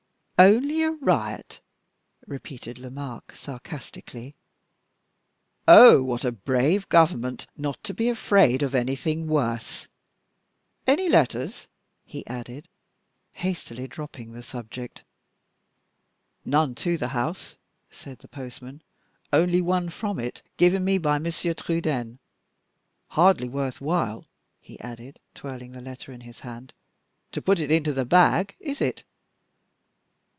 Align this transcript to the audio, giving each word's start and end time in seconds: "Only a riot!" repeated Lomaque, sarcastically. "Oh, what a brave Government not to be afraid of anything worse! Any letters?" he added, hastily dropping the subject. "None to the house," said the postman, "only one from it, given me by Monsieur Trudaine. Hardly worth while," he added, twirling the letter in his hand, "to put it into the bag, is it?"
"Only 0.41 0.81
a 0.81 0.89
riot!" 0.89 1.59
repeated 2.25 2.79
Lomaque, 2.79 3.35
sarcastically. 3.35 4.33
"Oh, 5.67 6.01
what 6.01 6.25
a 6.25 6.31
brave 6.31 6.89
Government 6.89 7.45
not 7.55 7.83
to 7.83 7.93
be 7.93 8.09
afraid 8.09 8.63
of 8.63 8.73
anything 8.73 9.27
worse! 9.27 9.87
Any 10.87 11.07
letters?" 11.09 11.67
he 12.03 12.25
added, 12.25 12.67
hastily 13.33 13.87
dropping 13.87 14.31
the 14.31 14.41
subject. 14.41 15.03
"None 16.43 16.73
to 16.73 16.97
the 16.97 17.09
house," 17.09 17.55
said 17.91 18.17
the 18.17 18.27
postman, 18.27 18.81
"only 19.31 19.61
one 19.61 19.89
from 19.91 20.17
it, 20.19 20.41
given 20.57 20.83
me 20.83 20.97
by 20.97 21.19
Monsieur 21.19 21.53
Trudaine. 21.53 22.17
Hardly 23.09 23.47
worth 23.47 23.79
while," 23.79 24.25
he 24.59 24.79
added, 24.79 25.19
twirling 25.35 25.73
the 25.73 25.81
letter 25.81 26.11
in 26.11 26.21
his 26.21 26.39
hand, 26.39 26.73
"to 27.31 27.43
put 27.43 27.59
it 27.59 27.69
into 27.69 27.93
the 27.93 28.05
bag, 28.05 28.55
is 28.59 28.81
it?" 28.81 29.03